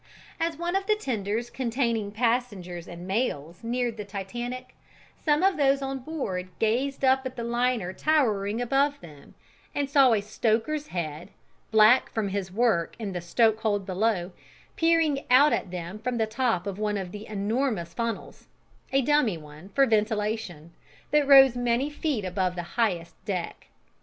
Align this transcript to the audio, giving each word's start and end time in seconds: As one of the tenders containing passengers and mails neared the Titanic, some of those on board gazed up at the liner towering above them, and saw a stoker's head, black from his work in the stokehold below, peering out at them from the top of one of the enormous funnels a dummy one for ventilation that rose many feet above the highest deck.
As 0.39 0.57
one 0.57 0.75
of 0.75 0.87
the 0.87 0.95
tenders 0.95 1.51
containing 1.51 2.11
passengers 2.11 2.87
and 2.87 3.05
mails 3.07 3.63
neared 3.63 3.97
the 3.97 4.03
Titanic, 4.03 4.73
some 5.23 5.43
of 5.43 5.57
those 5.57 5.83
on 5.83 5.99
board 5.99 6.49
gazed 6.57 7.05
up 7.05 7.23
at 7.23 7.35
the 7.35 7.43
liner 7.43 7.93
towering 7.93 8.59
above 8.59 8.99
them, 9.01 9.35
and 9.75 9.87
saw 9.87 10.13
a 10.13 10.21
stoker's 10.21 10.87
head, 10.87 11.29
black 11.69 12.09
from 12.09 12.29
his 12.29 12.51
work 12.51 12.95
in 12.97 13.11
the 13.13 13.21
stokehold 13.21 13.85
below, 13.85 14.31
peering 14.75 15.23
out 15.29 15.53
at 15.53 15.69
them 15.69 15.99
from 15.99 16.17
the 16.17 16.25
top 16.25 16.65
of 16.65 16.79
one 16.79 16.97
of 16.97 17.11
the 17.11 17.27
enormous 17.27 17.93
funnels 17.93 18.47
a 18.91 19.03
dummy 19.03 19.37
one 19.37 19.69
for 19.69 19.85
ventilation 19.85 20.73
that 21.11 21.27
rose 21.27 21.55
many 21.55 21.91
feet 21.91 22.25
above 22.25 22.55
the 22.55 22.63
highest 22.73 23.23
deck. 23.25 23.67